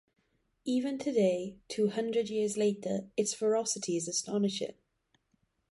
Even 0.65 0.97
today, 0.97 1.59
two 1.67 1.89
hundred 1.89 2.27
years 2.27 2.57
later, 2.57 3.05
its 3.15 3.35
ferocity 3.35 3.95
is 3.97 4.07
astonishing. 4.07 4.73